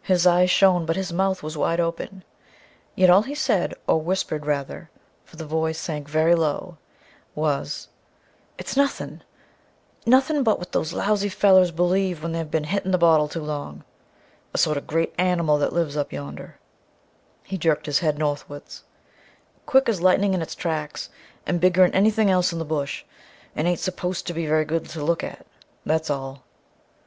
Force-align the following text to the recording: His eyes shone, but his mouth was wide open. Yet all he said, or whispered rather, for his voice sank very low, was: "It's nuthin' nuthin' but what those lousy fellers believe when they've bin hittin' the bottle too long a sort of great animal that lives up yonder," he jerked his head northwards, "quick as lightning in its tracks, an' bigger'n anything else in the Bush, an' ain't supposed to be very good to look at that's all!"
His 0.00 0.26
eyes 0.26 0.50
shone, 0.50 0.86
but 0.86 0.96
his 0.96 1.12
mouth 1.12 1.42
was 1.42 1.54
wide 1.54 1.80
open. 1.80 2.24
Yet 2.94 3.10
all 3.10 3.20
he 3.20 3.34
said, 3.34 3.74
or 3.86 4.00
whispered 4.00 4.46
rather, 4.46 4.88
for 5.22 5.36
his 5.36 5.46
voice 5.46 5.78
sank 5.78 6.08
very 6.08 6.34
low, 6.34 6.78
was: 7.34 7.88
"It's 8.56 8.74
nuthin' 8.74 9.20
nuthin' 10.06 10.42
but 10.42 10.58
what 10.58 10.72
those 10.72 10.94
lousy 10.94 11.28
fellers 11.28 11.72
believe 11.72 12.22
when 12.22 12.32
they've 12.32 12.50
bin 12.50 12.64
hittin' 12.64 12.90
the 12.90 12.96
bottle 12.96 13.28
too 13.28 13.42
long 13.42 13.84
a 14.54 14.56
sort 14.56 14.78
of 14.78 14.86
great 14.86 15.14
animal 15.18 15.58
that 15.58 15.74
lives 15.74 15.94
up 15.94 16.10
yonder," 16.10 16.58
he 17.42 17.58
jerked 17.58 17.84
his 17.84 17.98
head 17.98 18.18
northwards, 18.18 18.82
"quick 19.66 19.90
as 19.90 20.00
lightning 20.00 20.32
in 20.32 20.40
its 20.40 20.54
tracks, 20.54 21.10
an' 21.46 21.58
bigger'n 21.58 21.92
anything 21.92 22.30
else 22.30 22.50
in 22.50 22.58
the 22.58 22.64
Bush, 22.64 23.04
an' 23.54 23.66
ain't 23.66 23.78
supposed 23.78 24.26
to 24.26 24.32
be 24.32 24.46
very 24.46 24.64
good 24.64 24.86
to 24.88 25.04
look 25.04 25.22
at 25.22 25.46
that's 25.84 26.08
all!" 26.08 26.44